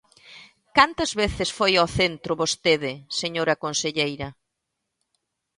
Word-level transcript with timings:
¿Cantas 0.77 1.11
veces 1.21 1.49
foi 1.57 1.71
ao 1.77 1.87
centro 1.97 2.31
vostede, 2.41 2.91
señora 3.21 3.59
conselleira? 3.63 4.29